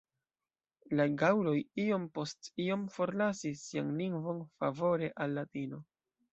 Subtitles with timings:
[0.99, 1.53] La gaŭloj
[1.83, 5.85] iom post iom forlasis sian lingvon favore al Latino.